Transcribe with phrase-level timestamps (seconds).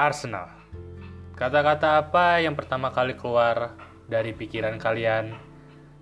[0.00, 0.48] Arsenal.
[1.36, 3.76] Kata-kata apa yang pertama kali keluar
[4.08, 5.36] dari pikiran kalian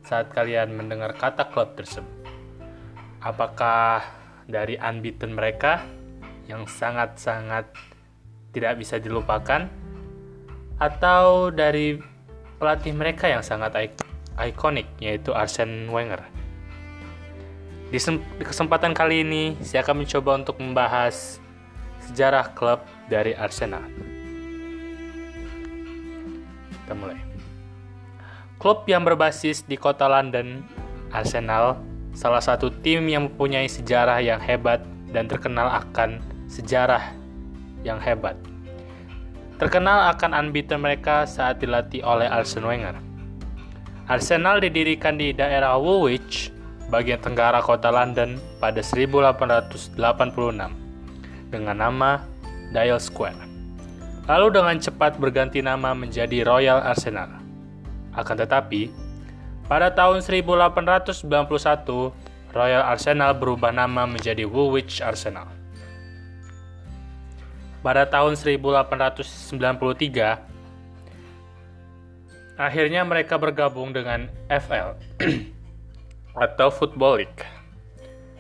[0.07, 2.07] saat kalian mendengar kata klub tersebut?
[3.19, 4.07] Apakah
[4.47, 5.83] dari unbeaten mereka
[6.47, 7.75] yang sangat-sangat
[8.55, 9.67] tidak bisa dilupakan?
[10.79, 11.99] Atau dari
[12.63, 13.99] pelatih mereka yang sangat
[14.39, 16.23] ikonik yaitu Arsene Wenger?
[17.91, 17.99] Di
[18.47, 21.43] kesempatan kali ini, saya akan mencoba untuk membahas
[22.09, 22.81] sejarah klub
[23.13, 23.85] dari Arsenal.
[26.73, 27.21] Kita mulai.
[28.57, 30.65] Klub yang berbasis di kota London,
[31.13, 31.77] Arsenal,
[32.17, 34.83] salah satu tim yang mempunyai sejarah yang hebat
[35.13, 36.19] dan terkenal akan
[36.49, 37.13] sejarah
[37.85, 38.35] yang hebat.
[39.61, 42.97] Terkenal akan unbeaten mereka saat dilatih oleh Arsene Wenger.
[44.09, 46.49] Arsenal didirikan di daerah Woolwich,
[46.89, 50.88] bagian tenggara kota London pada 1886
[51.49, 52.21] dengan nama
[52.73, 53.49] Dial Square.
[54.29, 57.41] Lalu dengan cepat berganti nama menjadi Royal Arsenal.
[58.13, 58.93] Akan tetapi,
[59.69, 62.13] pada tahun 1891,
[62.53, 65.49] Royal Arsenal berubah nama menjadi Woolwich Arsenal.
[67.81, 70.45] Pada tahun 1893,
[72.59, 74.99] akhirnya mereka bergabung dengan FL
[76.45, 77.58] atau Football League.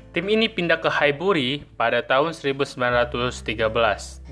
[0.09, 3.61] Tim ini pindah ke Highbury pada tahun 1913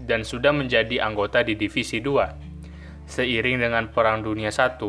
[0.08, 3.04] dan sudah menjadi anggota di Divisi 2.
[3.04, 4.88] Seiring dengan Perang Dunia I,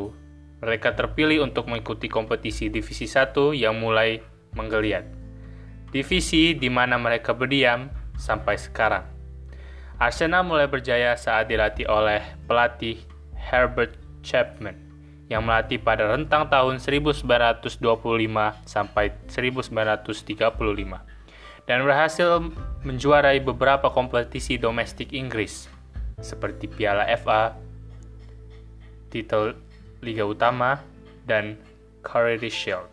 [0.64, 4.24] mereka terpilih untuk mengikuti kompetisi Divisi 1 yang mulai
[4.56, 5.04] menggeliat.
[5.92, 9.04] Divisi di mana mereka berdiam sampai sekarang.
[10.00, 13.04] Arsenal mulai berjaya saat dilatih oleh pelatih
[13.36, 14.87] Herbert Chapman
[15.28, 17.84] yang melatih pada rentang tahun 1925
[18.64, 21.18] sampai 1935
[21.68, 22.48] dan berhasil
[22.88, 25.68] menjuarai beberapa kompetisi domestik Inggris
[26.24, 27.54] seperti Piala FA,
[29.12, 29.54] titel
[30.02, 30.82] Liga Utama,
[31.28, 31.60] dan
[32.02, 32.88] Charity Shield.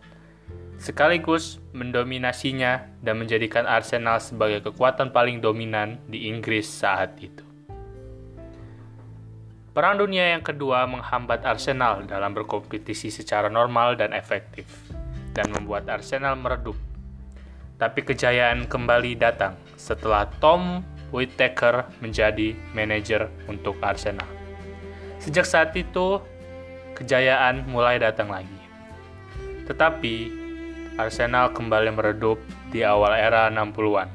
[0.77, 7.54] Sekaligus mendominasinya dan menjadikan Arsenal sebagai kekuatan paling dominan di Inggris saat itu.
[9.75, 14.71] Perang Dunia yang kedua menghambat Arsenal dalam berkompetisi secara normal dan efektif,
[15.35, 16.79] dan membuat Arsenal meredup.
[17.75, 20.79] Tapi kejayaan kembali datang setelah Tom
[21.11, 24.31] Whittaker menjadi manajer untuk Arsenal.
[25.19, 26.23] Sejak saat itu,
[26.95, 28.61] kejayaan mulai datang lagi.
[29.67, 30.15] Tetapi,
[31.03, 32.39] Arsenal kembali meredup
[32.71, 34.07] di awal era 60-an.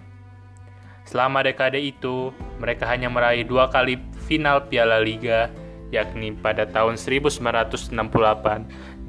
[1.04, 2.32] Selama dekade itu,
[2.64, 5.50] mereka hanya meraih dua kali final Piala Liga
[5.90, 7.90] yakni pada tahun 1968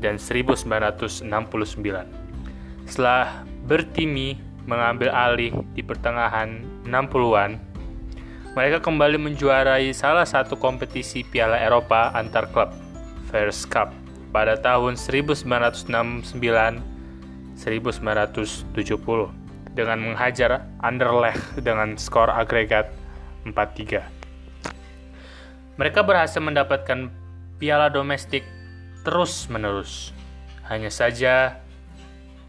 [0.00, 1.28] dan 1969.
[2.88, 7.60] Setelah Bertimi mengambil alih di pertengahan 60-an,
[8.56, 12.72] mereka kembali menjuarai salah satu kompetisi Piala Eropa antar klub,
[13.30, 13.94] First Cup,
[14.34, 17.62] pada tahun 1969-1970
[19.70, 22.90] dengan menghajar Anderlecht dengan skor agregat
[23.46, 24.19] 4-3.
[25.80, 27.08] Mereka berhasil mendapatkan
[27.56, 28.44] piala domestik
[29.00, 30.12] terus-menerus.
[30.68, 31.56] Hanya saja,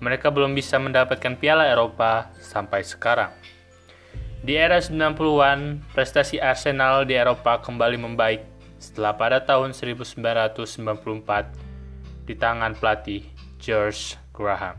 [0.04, 3.32] mereka belum bisa mendapatkan piala Eropa sampai sekarang.
[4.44, 8.44] Di era 90-an, prestasi Arsenal di Eropa kembali membaik
[8.84, 13.24] setelah pada tahun 1994 di tangan pelatih
[13.64, 14.76] George Graham.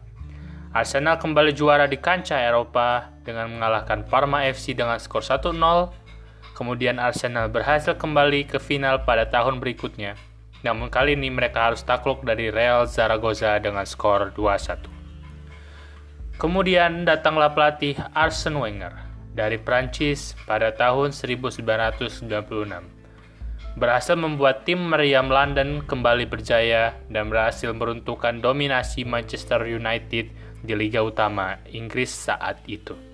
[0.76, 5.56] Arsenal kembali juara di kancah Eropa dengan mengalahkan Parma FC dengan skor 1-0
[6.52, 10.14] Kemudian Arsenal berhasil kembali ke final pada tahun berikutnya.
[10.62, 15.02] Namun kali ini mereka harus takluk dari Real Zaragoza dengan skor 2-1.
[16.38, 18.94] Kemudian datanglah pelatih Arsene Wenger
[19.32, 22.28] dari Prancis pada tahun 1996.
[23.72, 30.28] Berhasil membuat tim meriam London kembali berjaya dan berhasil meruntuhkan dominasi Manchester United
[30.60, 33.11] di Liga Utama Inggris saat itu.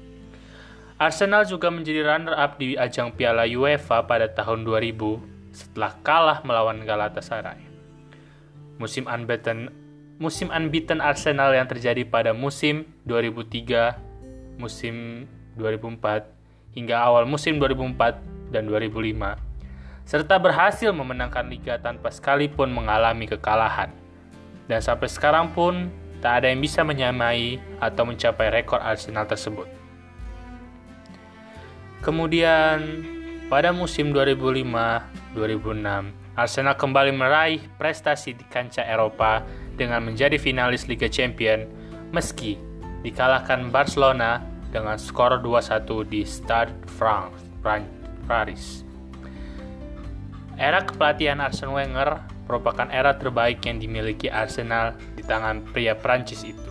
[0.99, 7.63] Arsenal juga menjadi runner-up di ajang Piala UEFA pada tahun 2000 setelah kalah melawan Galatasaray.
[8.83, 9.71] Musim unbeaten
[10.19, 18.67] musim unbeaten Arsenal yang terjadi pada musim 2003, musim 2004 hingga awal musim 2004 dan
[18.67, 19.39] 2005
[20.03, 23.93] serta berhasil memenangkan liga tanpa sekalipun mengalami kekalahan.
[24.65, 25.93] Dan sampai sekarang pun
[26.25, 29.78] tak ada yang bisa menyamai atau mencapai rekor Arsenal tersebut.
[31.99, 33.03] Kemudian
[33.51, 39.43] pada musim 2005-2006, Arsenal kembali meraih prestasi di kancah Eropa
[39.75, 41.67] dengan menjadi finalis Liga Champion
[42.15, 42.55] meski
[43.03, 44.39] dikalahkan Barcelona
[44.71, 47.43] dengan skor 2-1 di Stade France,
[48.31, 48.87] Paris.
[50.59, 56.71] Era kepelatihan Arsene Wenger merupakan era terbaik yang dimiliki Arsenal di tangan pria Prancis itu.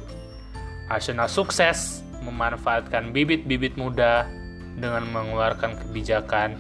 [0.88, 4.27] Arsenal sukses memanfaatkan bibit-bibit muda
[4.77, 6.56] dengan mengeluarkan kebijakan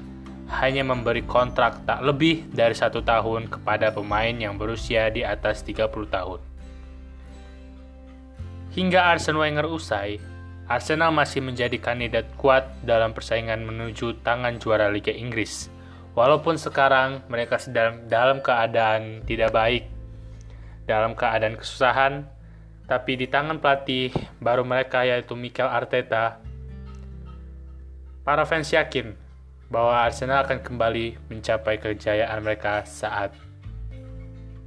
[0.49, 5.87] hanya memberi kontrak tak lebih dari satu tahun kepada pemain yang berusia di atas 30
[6.09, 6.41] tahun.
[8.73, 10.17] Hingga Arsene Wenger usai,
[10.65, 15.71] Arsenal masih menjadi kandidat kuat dalam persaingan menuju tangan juara Liga Inggris
[16.17, 19.85] Walaupun sekarang mereka sedang dalam keadaan tidak baik,
[20.89, 22.25] dalam keadaan kesusahan,
[22.89, 24.09] tapi di tangan pelatih
[24.41, 26.41] baru mereka yaitu Mikel Arteta,
[28.27, 29.15] para fans yakin
[29.71, 33.31] bahwa Arsenal akan kembali mencapai kejayaan mereka saat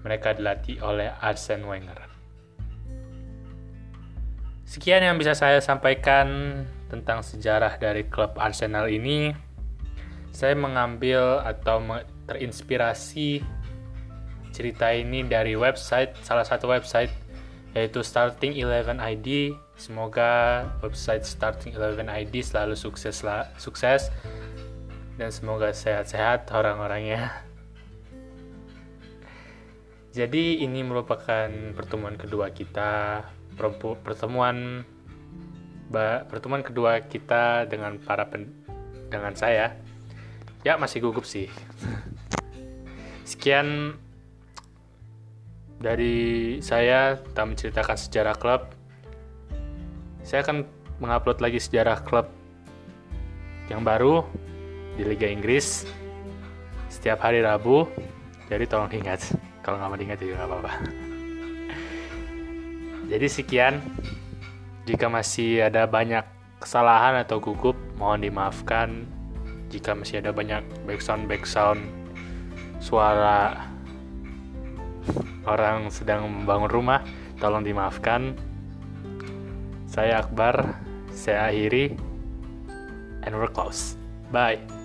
[0.01, 2.09] mereka dilatih oleh Arsene Wenger.
[4.65, 6.25] Sekian yang bisa saya sampaikan
[6.89, 9.37] tentang sejarah dari klub Arsenal ini
[10.33, 11.85] saya mengambil atau
[12.33, 13.45] terinspirasi
[14.57, 17.13] cerita ini dari website salah satu website
[17.77, 19.53] yaitu Starting Eleven ID.
[19.81, 24.13] Semoga website Starting Eleven ID selalu sukses lah, sukses.
[25.17, 27.33] Dan semoga sehat-sehat orang-orangnya.
[30.21, 33.25] Jadi ini merupakan pertemuan kedua kita,
[34.05, 34.85] pertemuan
[36.29, 38.53] pertemuan kedua kita dengan para pen,
[39.09, 39.81] dengan saya.
[40.61, 41.49] Ya masih gugup sih.
[43.33, 43.97] Sekian
[45.81, 48.80] dari saya tak menceritakan sejarah klub
[50.31, 50.63] saya akan
[51.03, 52.31] mengupload lagi sejarah klub
[53.67, 54.23] yang baru
[54.95, 55.91] di Liga Inggris
[56.87, 57.91] setiap hari Rabu.
[58.47, 59.27] Jadi tolong ingat
[59.67, 60.73] kalau nggak mau diingat juga nggak apa-apa.
[63.11, 63.83] Jadi sekian.
[64.87, 66.23] Jika masih ada banyak
[66.63, 69.11] kesalahan atau gugup mohon dimaafkan.
[69.67, 71.83] Jika masih ada banyak background background
[72.79, 73.67] suara
[75.43, 77.03] orang sedang membangun rumah
[77.43, 78.35] tolong dimaafkan
[79.91, 80.79] saya Akbar.
[81.11, 81.99] Saya akhiri.
[83.27, 83.99] And we're close.
[84.31, 84.80] Bye